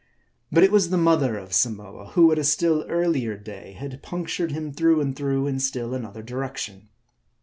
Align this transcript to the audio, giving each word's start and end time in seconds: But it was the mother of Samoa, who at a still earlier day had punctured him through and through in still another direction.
But 0.51 0.63
it 0.63 0.71
was 0.71 0.89
the 0.89 0.97
mother 0.97 1.37
of 1.37 1.53
Samoa, 1.53 2.05
who 2.13 2.31
at 2.31 2.39
a 2.39 2.43
still 2.43 2.83
earlier 2.89 3.37
day 3.37 3.73
had 3.73 4.01
punctured 4.01 4.51
him 4.51 4.73
through 4.73 4.99
and 4.99 5.15
through 5.15 5.45
in 5.45 5.59
still 5.59 5.93
another 5.93 6.23
direction. 6.23 6.89